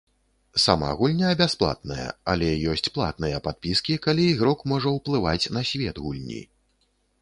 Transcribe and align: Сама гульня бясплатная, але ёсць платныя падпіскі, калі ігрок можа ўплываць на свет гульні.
Сама 0.61 0.87
гульня 1.01 1.33
бясплатная, 1.41 2.07
але 2.35 2.49
ёсць 2.73 2.91
платныя 2.97 3.43
падпіскі, 3.51 4.01
калі 4.09 4.29
ігрок 4.35 4.69
можа 4.75 4.89
ўплываць 5.01 5.51
на 5.59 5.69
свет 5.73 6.05
гульні. 6.07 6.47